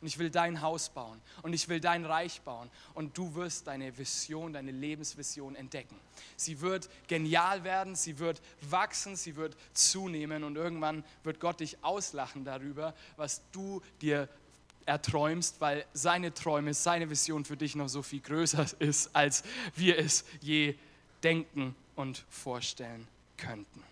[0.00, 3.66] und ich will dein Haus bauen und ich will dein Reich bauen und du wirst
[3.68, 5.96] deine Vision, deine Lebensvision entdecken.
[6.36, 11.82] Sie wird genial werden, sie wird wachsen, sie wird zunehmen und irgendwann wird Gott dich
[11.82, 14.28] auslachen darüber, was du dir
[14.84, 19.42] erträumst, weil seine Träume, seine Vision für dich noch so viel größer ist, als
[19.74, 20.74] wir es je
[21.22, 23.82] denken und vorstellen könnten.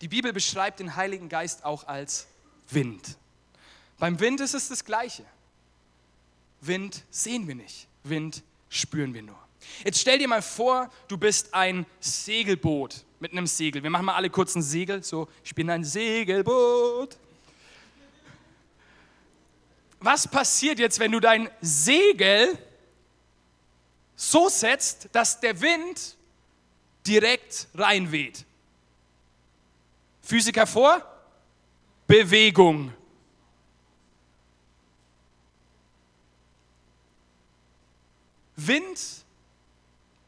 [0.00, 2.26] Die Bibel beschreibt den Heiligen Geist auch als
[2.70, 3.16] Wind.
[3.98, 5.24] Beim Wind ist es das Gleiche.
[6.60, 9.38] Wind sehen wir nicht, Wind spüren wir nur.
[9.84, 13.82] Jetzt stell dir mal vor, du bist ein Segelboot mit einem Segel.
[13.82, 15.02] Wir machen mal alle kurz ein Segel.
[15.02, 17.16] So, ich bin ein Segelboot.
[20.00, 22.56] Was passiert jetzt, wenn du dein Segel
[24.16, 26.16] so setzt, dass der Wind
[27.06, 28.44] direkt reinweht.
[30.22, 31.02] Physiker vor,
[32.06, 32.92] Bewegung.
[38.56, 39.24] Wind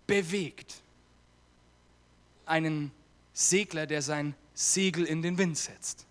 [0.06, 0.82] bewegt
[2.44, 2.92] einen
[3.32, 6.04] Segler, der sein Segel in den Wind setzt.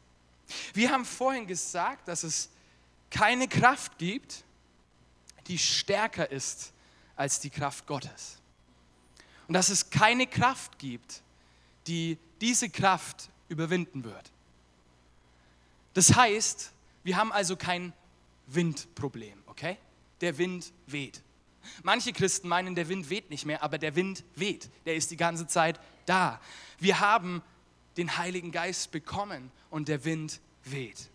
[0.73, 2.49] Wir haben vorhin gesagt, dass es
[3.11, 4.43] keine Kraft gibt,
[5.47, 6.73] die stärker ist
[7.17, 8.37] als die Kraft Gottes.
[9.47, 11.21] Und dass es keine Kraft gibt,
[11.87, 14.31] die diese Kraft überwinden wird.
[15.93, 16.71] Das heißt,
[17.03, 17.93] wir haben also kein
[18.47, 19.77] Windproblem, okay?
[20.21, 21.21] Der Wind weht.
[21.83, 24.69] Manche Christen meinen, der Wind weht nicht mehr, aber der Wind weht.
[24.85, 26.39] Der ist die ganze Zeit da.
[26.79, 27.41] Wir haben
[27.97, 31.09] den Heiligen Geist bekommen und der Wind weht.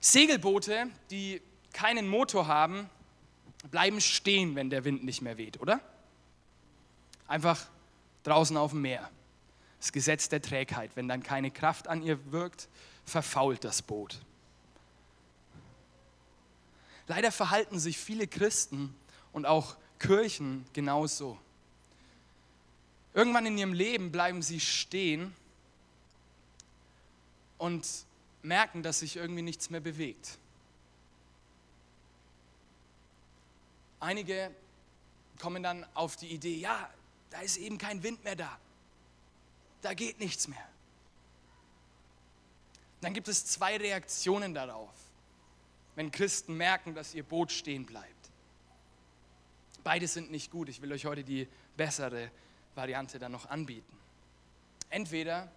[0.00, 2.88] Segelboote, die keinen Motor haben,
[3.70, 5.80] bleiben stehen, wenn der Wind nicht mehr weht, oder?
[7.26, 7.66] Einfach
[8.22, 9.10] draußen auf dem Meer.
[9.78, 10.90] Das Gesetz der Trägheit.
[10.94, 12.68] Wenn dann keine Kraft an ihr wirkt,
[13.04, 14.20] verfault das Boot.
[17.08, 18.94] Leider verhalten sich viele Christen
[19.32, 21.38] und auch Kirchen genauso.
[23.14, 25.34] Irgendwann in ihrem Leben bleiben sie stehen
[27.58, 27.86] und
[28.42, 30.38] merken, dass sich irgendwie nichts mehr bewegt.
[34.00, 34.54] Einige
[35.38, 36.88] kommen dann auf die Idee, ja,
[37.30, 38.58] da ist eben kein Wind mehr da.
[39.82, 40.68] Da geht nichts mehr.
[43.00, 44.90] Dann gibt es zwei Reaktionen darauf,
[45.94, 48.12] wenn Christen merken, dass ihr Boot stehen bleibt.
[49.84, 50.68] Beide sind nicht gut.
[50.68, 52.30] Ich will euch heute die bessere
[52.74, 53.96] Variante dann noch anbieten.
[54.90, 55.48] Entweder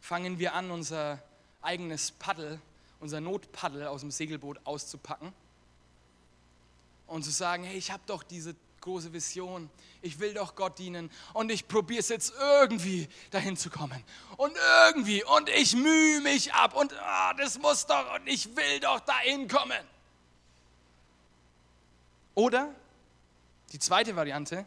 [0.00, 1.22] fangen wir an, unser
[1.62, 2.60] eigenes Paddel,
[3.00, 5.32] unser Notpaddel aus dem Segelboot auszupacken
[7.10, 9.68] und zu sagen, hey, ich habe doch diese große Vision,
[10.00, 11.10] ich will doch Gott dienen.
[11.34, 14.02] Und ich probiere es jetzt irgendwie dahin zu kommen.
[14.36, 16.74] Und irgendwie und ich mühe mich ab.
[16.74, 19.84] Und oh, das muss doch und ich will doch dahin kommen.
[22.34, 22.74] Oder
[23.72, 24.64] die zweite Variante,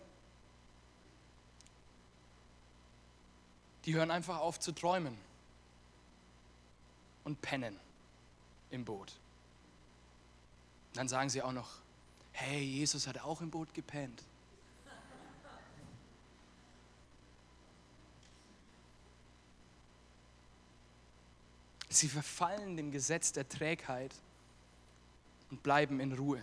[3.86, 5.17] die hören einfach auf zu träumen
[7.23, 7.79] und pennen
[8.69, 9.13] im Boot.
[10.93, 11.83] Dann sagen sie auch noch,
[12.34, 14.24] hey, Jesus hat auch im Boot gepennt.
[21.89, 24.13] Sie verfallen dem Gesetz der Trägheit
[25.52, 26.41] und bleiben in Ruhe.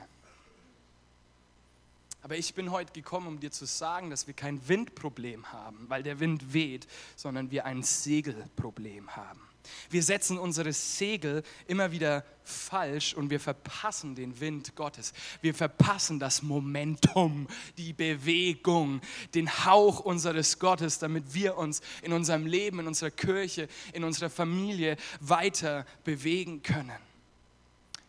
[2.22, 6.02] Aber ich bin heute gekommen, um dir zu sagen, dass wir kein Windproblem haben, weil
[6.02, 9.49] der Wind weht, sondern wir ein Segelproblem haben.
[9.90, 15.12] Wir setzen unsere Segel immer wieder falsch und wir verpassen den Wind Gottes.
[15.42, 17.46] Wir verpassen das Momentum,
[17.76, 19.00] die Bewegung,
[19.34, 24.30] den Hauch unseres Gottes, damit wir uns in unserem Leben, in unserer Kirche, in unserer
[24.30, 26.98] Familie weiter bewegen können.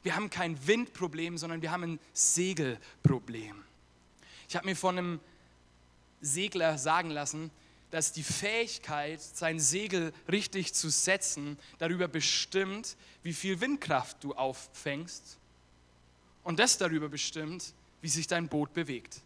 [0.04, 3.64] Wir haben kein Windproblem, sondern wir haben ein Segelproblem.
[4.50, 5.20] Ich habe mir von einem
[6.22, 7.52] Segler sagen lassen,
[7.92, 15.38] dass die Fähigkeit, sein Segel richtig zu setzen, darüber bestimmt, wie viel Windkraft du auffängst
[16.44, 19.22] und das darüber bestimmt, wie sich dein Boot bewegt.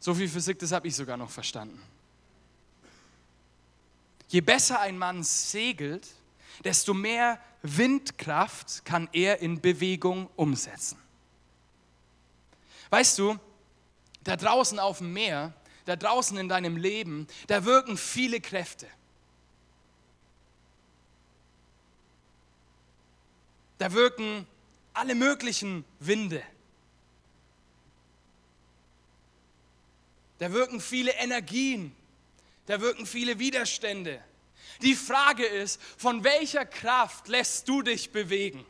[0.00, 1.80] So viel Physik, das habe ich sogar noch verstanden.
[4.28, 6.06] Je besser ein Mann segelt,
[6.62, 10.98] desto mehr Windkraft kann er in Bewegung umsetzen.
[12.90, 13.38] Weißt du,
[14.24, 15.54] da draußen auf dem Meer
[15.88, 18.86] da draußen in deinem Leben, da wirken viele Kräfte.
[23.78, 24.46] Da wirken
[24.92, 26.42] alle möglichen Winde.
[30.38, 31.96] Da wirken viele Energien.
[32.66, 34.22] Da wirken viele Widerstände.
[34.82, 38.66] Die Frage ist, von welcher Kraft lässt du dich bewegen?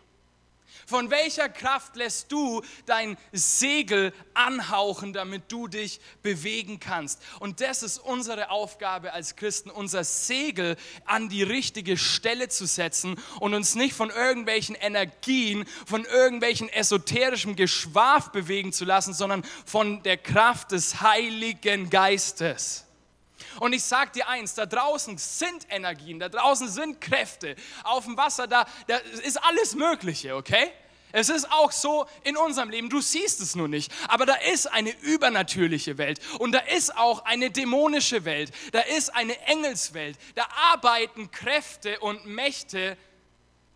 [0.89, 7.21] Von welcher Kraft lässt du dein Segel anhauchen, damit du dich bewegen kannst?
[7.41, 13.21] Und das ist unsere Aufgabe als Christen, unser Segel an die richtige Stelle zu setzen
[13.39, 20.03] und uns nicht von irgendwelchen Energien, von irgendwelchen esoterischen Geschwaf bewegen zu lassen, sondern von
[20.05, 22.88] der Kraft des Heiligen Geistes.
[23.61, 27.57] Und ich sage dir eins, da draußen sind Energien, da draußen sind Kräfte.
[27.85, 30.71] Auf dem Wasser, da, da ist alles Mögliche, okay?
[31.11, 34.67] Es ist auch so in unserem Leben, du siehst es nur nicht, aber da ist
[34.67, 40.47] eine übernatürliche Welt und da ist auch eine dämonische Welt, da ist eine Engelswelt, da
[40.73, 42.99] arbeiten Kräfte und Mächte,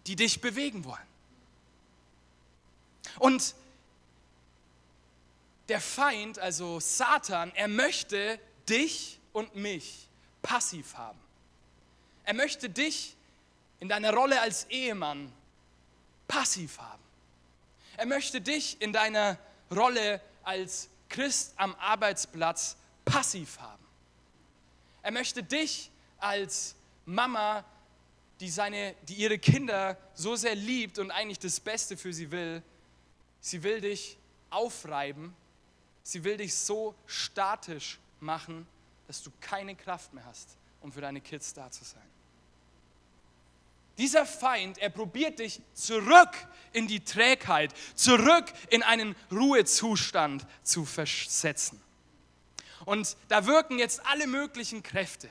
[0.06, 0.98] die dich bewegen wollen.
[3.18, 3.54] Und
[5.68, 10.08] der Feind, also Satan, er möchte dich und mich
[10.42, 11.18] passiv haben.
[12.24, 13.16] Er möchte dich
[13.80, 15.32] in deiner Rolle als Ehemann
[16.28, 17.02] passiv haben.
[17.96, 19.38] Er möchte dich in deiner
[19.70, 23.84] Rolle als Christ am Arbeitsplatz passiv haben.
[25.02, 27.64] Er möchte dich als Mama,
[28.40, 32.62] die, seine, die ihre Kinder so sehr liebt und eigentlich das Beste für sie will,
[33.40, 34.16] sie will dich
[34.50, 35.34] aufreiben,
[36.02, 38.66] sie will dich so statisch machen,
[39.12, 42.00] dass du keine Kraft mehr hast, um für deine Kids da zu sein.
[43.98, 46.30] Dieser Feind, er probiert dich zurück
[46.72, 51.78] in die Trägheit, zurück in einen Ruhezustand zu versetzen.
[52.86, 55.28] Und da wirken jetzt alle möglichen Kräfte.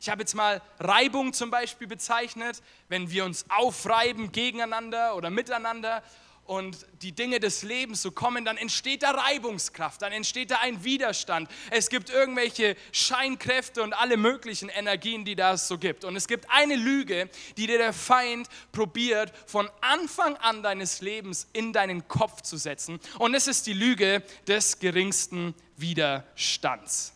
[0.00, 6.04] Ich habe jetzt mal Reibung zum Beispiel bezeichnet, wenn wir uns aufreiben gegeneinander oder miteinander.
[6.46, 10.84] Und die Dinge des Lebens so kommen, dann entsteht da Reibungskraft, dann entsteht da ein
[10.84, 11.50] Widerstand.
[11.70, 16.04] Es gibt irgendwelche Scheinkräfte und alle möglichen Energien, die da es so gibt.
[16.04, 21.48] Und es gibt eine Lüge, die dir der Feind probiert, von Anfang an deines Lebens
[21.52, 23.00] in deinen Kopf zu setzen.
[23.18, 27.12] Und es ist die Lüge des geringsten Widerstands.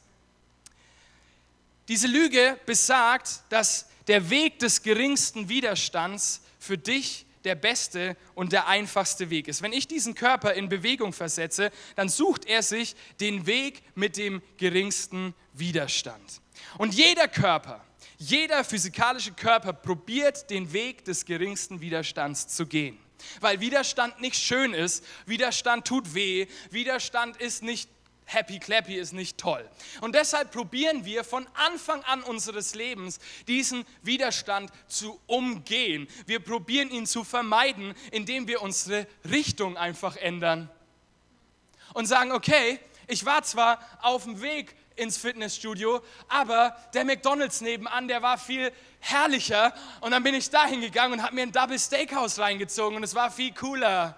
[1.89, 8.67] Diese Lüge besagt, dass der Weg des geringsten Widerstands für dich der beste und der
[8.69, 9.63] einfachste Weg ist.
[9.63, 14.43] Wenn ich diesen Körper in Bewegung versetze, dann sucht er sich den Weg mit dem
[14.57, 16.41] geringsten Widerstand.
[16.79, 17.85] Und jeder Körper,
[18.19, 22.99] jeder physikalische Körper probiert den Weg des geringsten Widerstands zu gehen.
[23.41, 27.89] Weil Widerstand nicht schön ist, Widerstand tut weh, Widerstand ist nicht
[28.33, 29.69] happy clappy ist nicht toll.
[30.01, 33.19] Und deshalb probieren wir von Anfang an unseres Lebens
[33.49, 36.09] diesen Widerstand zu umgehen.
[36.27, 40.71] Wir probieren ihn zu vermeiden, indem wir unsere Richtung einfach ändern
[41.95, 48.07] und sagen, okay, ich war zwar auf dem Weg ins Fitnessstudio, aber der McDonald's nebenan,
[48.07, 48.71] der war viel
[49.01, 53.03] herrlicher und dann bin ich dahin gegangen und habe mir ein Double Steakhouse reingezogen und
[53.03, 54.15] es war viel cooler.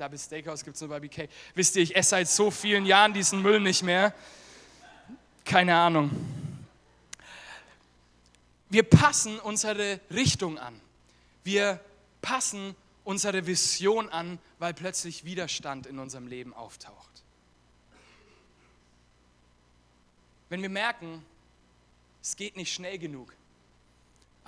[0.00, 1.28] Double Steakhouse gibt es nur bei BK.
[1.54, 4.14] Wisst ihr, ich esse seit so vielen Jahren diesen Müll nicht mehr.
[5.44, 6.10] Keine Ahnung.
[8.70, 10.80] Wir passen unsere Richtung an.
[11.44, 11.80] Wir
[12.22, 12.74] passen
[13.04, 17.22] unsere Vision an, weil plötzlich Widerstand in unserem Leben auftaucht.
[20.48, 21.22] Wenn wir merken,
[22.22, 23.34] es geht nicht schnell genug,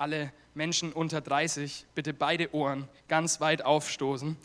[0.03, 4.35] alle Menschen unter 30 bitte beide Ohren ganz weit aufstoßen.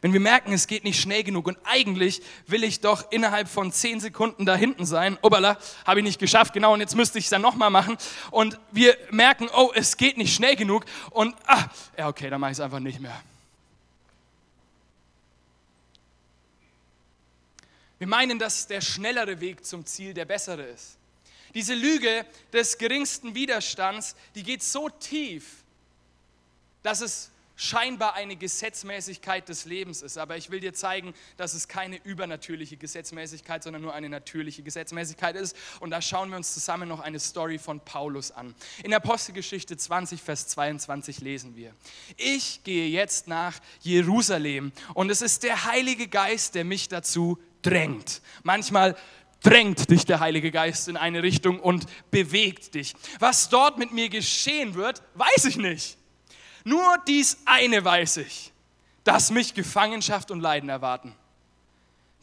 [0.00, 3.70] Wenn wir merken, es geht nicht schnell genug und eigentlich will ich doch innerhalb von
[3.70, 7.24] 10 Sekunden da hinten sein, obala, habe ich nicht geschafft, genau, und jetzt müsste ich
[7.24, 7.98] es dann nochmal machen
[8.30, 11.66] und wir merken, oh, es geht nicht schnell genug und, ah,
[11.98, 13.22] ja, okay, dann mache ich es einfach nicht mehr.
[17.98, 20.96] Wir meinen, dass der schnellere Weg zum Ziel der bessere ist.
[21.54, 25.64] Diese Lüge des geringsten Widerstands, die geht so tief,
[26.82, 27.32] dass es
[27.62, 30.18] scheinbar eine Gesetzmäßigkeit des Lebens ist.
[30.18, 35.36] Aber ich will dir zeigen, dass es keine übernatürliche Gesetzmäßigkeit, sondern nur eine natürliche Gesetzmäßigkeit
[35.36, 35.56] ist.
[35.80, 38.54] Und da schauen wir uns zusammen noch eine Story von Paulus an.
[38.82, 41.74] In Apostelgeschichte 20, Vers 22 lesen wir,
[42.16, 48.22] ich gehe jetzt nach Jerusalem und es ist der Heilige Geist, der mich dazu drängt.
[48.42, 48.96] Manchmal
[49.42, 52.94] drängt dich der Heilige Geist in eine Richtung und bewegt dich.
[53.18, 55.98] Was dort mit mir geschehen wird, weiß ich nicht.
[56.64, 58.52] Nur dies eine weiß ich,
[59.04, 61.14] dass mich Gefangenschaft und Leiden erwarten.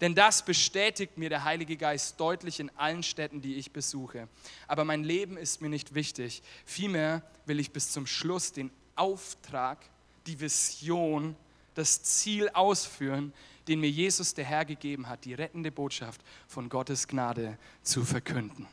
[0.01, 4.30] Denn das bestätigt mir der Heilige Geist deutlich in allen Städten, die ich besuche.
[4.67, 6.41] Aber mein Leben ist mir nicht wichtig.
[6.65, 9.78] Vielmehr will ich bis zum Schluss den Auftrag,
[10.26, 11.36] die Vision,
[11.74, 13.34] das Ziel ausführen,
[13.70, 18.67] den mir Jesus der Herr gegeben hat, die rettende Botschaft von Gottes Gnade zu verkünden.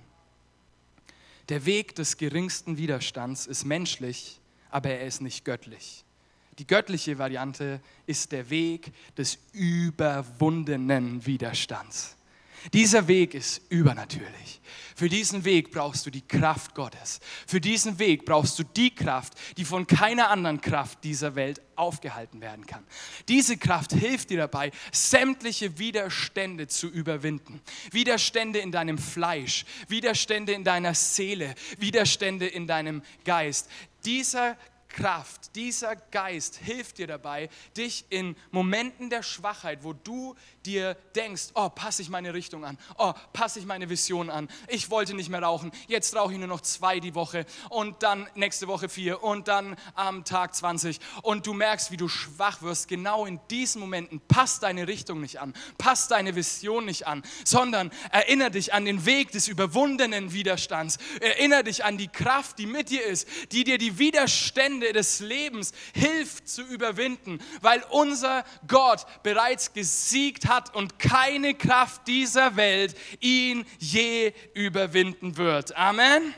[1.48, 4.40] Der Weg des geringsten Widerstands ist menschlich,
[4.70, 6.04] aber er ist nicht göttlich.
[6.58, 12.15] Die göttliche Variante ist der Weg des überwundenen Widerstands.
[12.72, 14.60] Dieser Weg ist übernatürlich.
[14.96, 17.20] Für diesen Weg brauchst du die Kraft Gottes.
[17.46, 22.40] Für diesen Weg brauchst du die Kraft, die von keiner anderen Kraft dieser Welt aufgehalten
[22.40, 22.82] werden kann.
[23.28, 27.60] Diese Kraft hilft dir dabei, sämtliche Widerstände zu überwinden.
[27.92, 33.68] Widerstände in deinem Fleisch, Widerstände in deiner Seele, Widerstände in deinem Geist.
[34.06, 34.56] Dieser
[34.96, 40.34] Kraft, dieser Geist hilft dir dabei, dich in Momenten der Schwachheit, wo du
[40.64, 44.88] dir denkst, oh, passe ich meine Richtung an, oh, passe ich meine Vision an, ich
[44.88, 48.68] wollte nicht mehr rauchen, jetzt rauche ich nur noch zwei die Woche und dann nächste
[48.68, 53.26] Woche vier und dann am Tag 20 und du merkst, wie du schwach wirst, genau
[53.26, 54.22] in diesen Momenten.
[54.28, 59.04] Passt deine Richtung nicht an, passt deine Vision nicht an, sondern erinnere dich an den
[59.04, 63.76] Weg des überwundenen Widerstands, erinnere dich an die Kraft, die mit dir ist, die dir
[63.76, 70.98] die Widerstände Umstände des Lebens hilft zu überwinden, weil unser Gott bereits gesiegt hat und
[70.98, 75.76] keine Kraft dieser Welt ihn je überwinden wird.
[75.76, 76.34] Amen.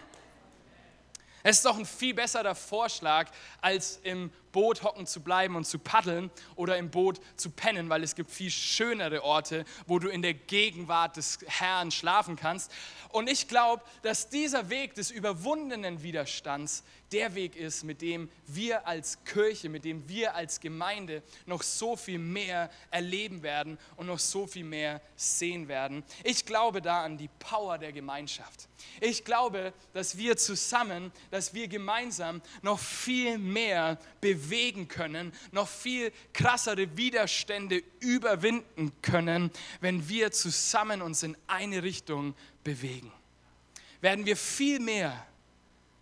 [1.43, 3.31] Es ist doch ein viel besserer Vorschlag,
[3.61, 8.03] als im Boot hocken zu bleiben und zu paddeln oder im Boot zu pennen, weil
[8.03, 12.73] es gibt viel schönere Orte, wo du in der Gegenwart des Herrn schlafen kannst.
[13.11, 16.83] Und ich glaube, dass dieser Weg des überwundenen Widerstands
[17.13, 21.97] der Weg ist, mit dem wir als Kirche, mit dem wir als Gemeinde noch so
[21.97, 26.05] viel mehr erleben werden und noch so viel mehr sehen werden.
[26.25, 28.69] Ich glaube da an die Power der Gemeinschaft.
[29.01, 36.13] Ich glaube, dass wir zusammen, dass wir gemeinsam noch viel mehr bewegen können, noch viel
[36.33, 42.35] krassere Widerstände überwinden können, wenn wir zusammen uns in eine Richtung
[42.65, 43.13] bewegen.
[44.01, 45.27] Werden wir viel mehr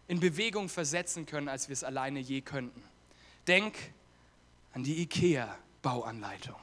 [0.08, 2.82] in Bewegung versetzen können, als wir es alleine je könnten.
[3.46, 3.76] Denk
[4.72, 6.56] an die IKEA-Bauanleitung.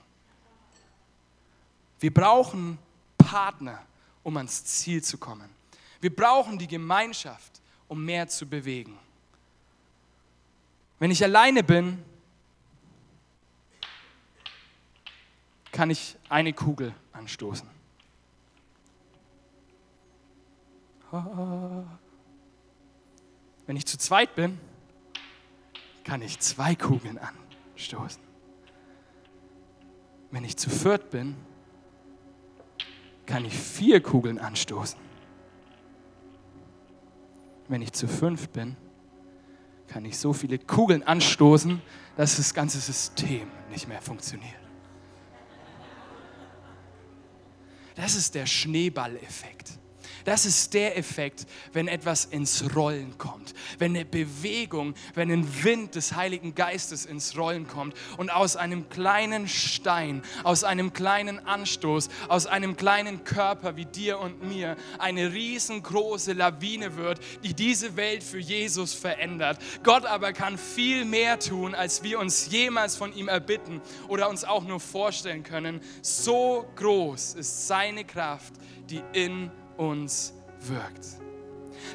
[1.99, 2.77] Wir brauchen
[3.17, 3.85] Partner,
[4.23, 5.49] um ans Ziel zu kommen.
[6.01, 8.99] Wir brauchen die Gemeinschaft, um mehr zu bewegen.
[10.99, 12.03] Wenn ich alleine bin,
[15.71, 17.67] kann ich eine Kugel anstoßen.
[23.65, 24.59] Wenn ich zu zweit bin,
[26.03, 27.19] kann ich zwei Kugeln
[27.75, 28.21] anstoßen.
[30.31, 31.35] Wenn ich zu viert bin,
[33.25, 34.99] kann ich vier Kugeln anstoßen.
[37.67, 38.75] Wenn ich zu fünf bin,
[39.93, 41.79] kann ich so viele Kugeln anstoßen,
[42.17, 44.57] dass das ganze System nicht mehr funktioniert.
[47.93, 49.77] Das ist der Schneeballeffekt.
[50.25, 55.95] Das ist der Effekt, wenn etwas ins Rollen kommt, wenn eine Bewegung, wenn ein Wind
[55.95, 62.09] des Heiligen Geistes ins Rollen kommt und aus einem kleinen Stein, aus einem kleinen Anstoß,
[62.29, 68.23] aus einem kleinen Körper wie dir und mir eine riesengroße Lawine wird, die diese Welt
[68.23, 69.59] für Jesus verändert.
[69.83, 74.43] Gott aber kann viel mehr tun, als wir uns jemals von ihm erbitten oder uns
[74.43, 75.81] auch nur vorstellen können.
[76.01, 78.53] So groß ist seine Kraft,
[78.89, 81.22] die in uns wirkt.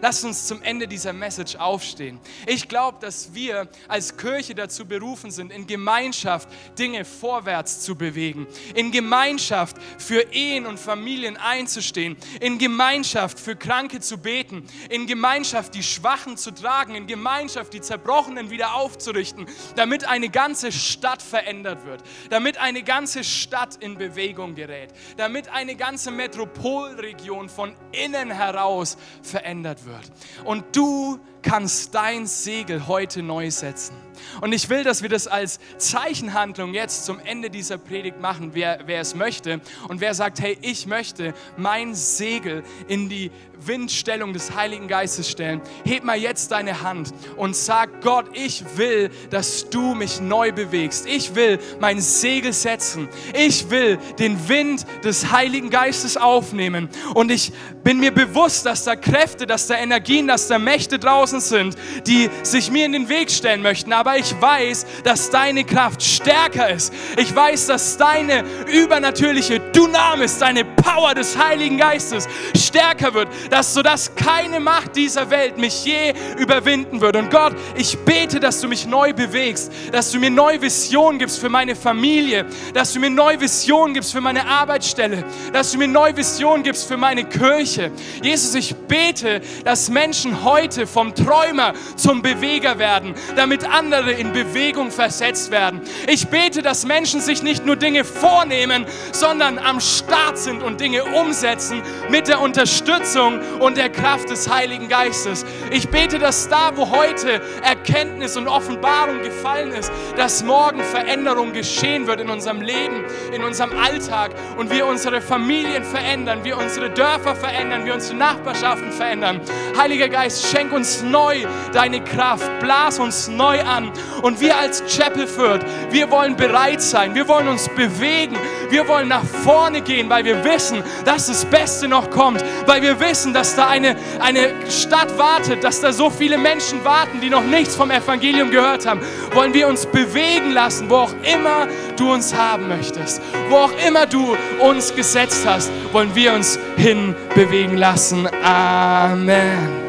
[0.00, 2.20] Lasst uns zum Ende dieser Message aufstehen.
[2.46, 8.46] Ich glaube, dass wir als Kirche dazu berufen sind, in Gemeinschaft Dinge vorwärts zu bewegen,
[8.74, 15.74] in Gemeinschaft für Ehen und Familien einzustehen, in Gemeinschaft für Kranke zu beten, in Gemeinschaft
[15.74, 21.84] die Schwachen zu tragen, in Gemeinschaft die Zerbrochenen wieder aufzurichten, damit eine ganze Stadt verändert
[21.84, 28.96] wird, damit eine ganze Stadt in Bewegung gerät, damit eine ganze Metropolregion von innen heraus
[29.22, 30.10] verändert wird.
[30.44, 33.94] Und du kannst dein Segel heute neu setzen.
[34.40, 38.80] Und ich will, dass wir das als Zeichenhandlung jetzt zum Ende dieser Predigt machen, wer,
[38.86, 39.60] wer es möchte.
[39.88, 43.30] Und wer sagt, hey, ich möchte mein Segel in die
[43.60, 49.10] Windstellung des Heiligen Geistes stellen, heb mal jetzt deine Hand und sag, Gott, ich will,
[49.30, 51.06] dass du mich neu bewegst.
[51.06, 53.08] Ich will mein Segel setzen.
[53.34, 56.88] Ich will den Wind des Heiligen Geistes aufnehmen.
[57.14, 61.27] Und ich bin mir bewusst, dass da Kräfte, dass da Energien, dass da Mächte draußen
[61.30, 61.76] sind,
[62.06, 63.92] die sich mir in den Weg stellen möchten.
[63.92, 66.92] Aber ich weiß, dass deine Kraft stärker ist.
[67.16, 74.14] Ich weiß, dass deine übernatürliche Dynamis, deine Power des Heiligen Geistes stärker wird, dass sodass
[74.14, 77.16] keine Macht dieser Welt mich je überwinden wird.
[77.16, 81.38] Und Gott, ich bete, dass du mich neu bewegst, dass du mir neue Visionen gibst
[81.38, 85.88] für meine Familie, dass du mir neue Visionen gibst für meine Arbeitsstelle, dass du mir
[85.88, 87.90] neue Visionen gibst für meine Kirche.
[88.22, 94.90] Jesus, ich bete, dass Menschen heute vom Träumer zum Beweger werden, damit andere in Bewegung
[94.90, 95.80] versetzt werden.
[96.06, 101.04] Ich bete, dass Menschen sich nicht nur Dinge vornehmen, sondern am Start sind und Dinge
[101.04, 105.44] umsetzen mit der Unterstützung und der Kraft des Heiligen Geistes.
[105.70, 112.06] Ich bete, dass da, wo heute Erkenntnis und Offenbarung gefallen ist, dass morgen Veränderung geschehen
[112.06, 117.34] wird in unserem Leben, in unserem Alltag und wir unsere Familien verändern, wir unsere Dörfer
[117.34, 119.40] verändern, wir unsere Nachbarschaften verändern.
[119.76, 123.90] Heiliger Geist, schenk uns neu deine Kraft, blas uns neu an
[124.22, 128.36] und wir als Chapel Fürth, wir wollen bereit sein, wir wollen uns bewegen,
[128.70, 132.98] wir wollen nach vorne gehen, weil wir wissen, dass das Beste noch kommt, weil wir
[133.00, 137.44] wissen, dass da eine, eine Stadt wartet, dass da so viele Menschen warten, die noch
[137.44, 139.00] nichts vom Evangelium gehört haben.
[139.32, 144.06] Wollen wir uns bewegen lassen, wo auch immer du uns haben möchtest, wo auch immer
[144.06, 148.28] du uns gesetzt hast, wollen wir uns hinbewegen lassen.
[148.42, 149.87] Amen.